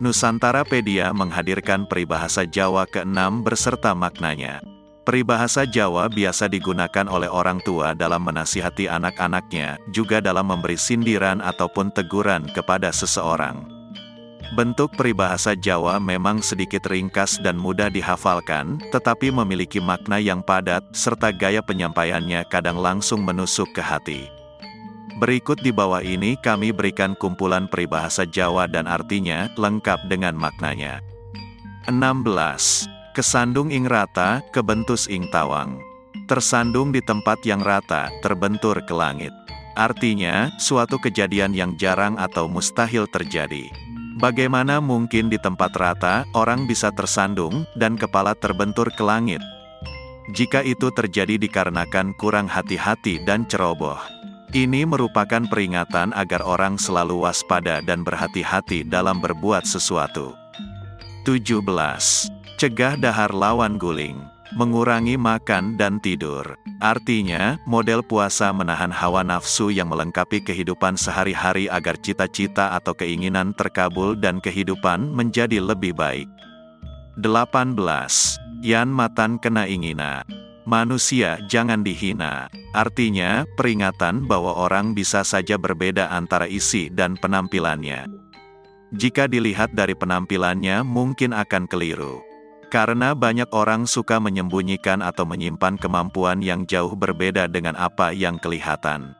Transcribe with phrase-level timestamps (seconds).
[0.00, 4.64] Nusantarapedia menghadirkan peribahasa Jawa ke-6 beserta maknanya.
[5.04, 11.92] Peribahasa Jawa biasa digunakan oleh orang tua dalam menasihati anak-anaknya, juga dalam memberi sindiran ataupun
[11.92, 13.60] teguran kepada seseorang.
[14.56, 21.28] Bentuk peribahasa Jawa memang sedikit ringkas dan mudah dihafalkan, tetapi memiliki makna yang padat, serta
[21.28, 24.39] gaya penyampaiannya kadang langsung menusuk ke hati.
[25.20, 31.04] Berikut di bawah ini kami berikan kumpulan peribahasa Jawa dan artinya, lengkap dengan maknanya.
[31.92, 32.88] 16.
[33.12, 35.76] Kesandung ing rata, kebentus ing tawang.
[36.24, 39.28] Tersandung di tempat yang rata, terbentur ke langit.
[39.76, 43.68] Artinya, suatu kejadian yang jarang atau mustahil terjadi.
[44.16, 49.44] Bagaimana mungkin di tempat rata, orang bisa tersandung, dan kepala terbentur ke langit?
[50.32, 54.19] Jika itu terjadi dikarenakan kurang hati-hati dan ceroboh.
[54.50, 60.34] Ini merupakan peringatan agar orang selalu waspada dan berhati-hati dalam berbuat sesuatu.
[61.22, 61.62] 17.
[62.58, 64.18] Cegah dahar lawan guling.
[64.58, 66.42] Mengurangi makan dan tidur.
[66.82, 74.18] Artinya, model puasa menahan hawa nafsu yang melengkapi kehidupan sehari-hari agar cita-cita atau keinginan terkabul
[74.18, 76.26] dan kehidupan menjadi lebih baik.
[77.22, 77.78] 18.
[78.66, 80.26] Yan matan kena ingina.
[80.70, 82.46] Manusia jangan dihina.
[82.70, 88.06] Artinya, peringatan bahwa orang bisa saja berbeda antara isi dan penampilannya.
[88.94, 92.22] Jika dilihat dari penampilannya mungkin akan keliru.
[92.70, 99.18] Karena banyak orang suka menyembunyikan atau menyimpan kemampuan yang jauh berbeda dengan apa yang kelihatan.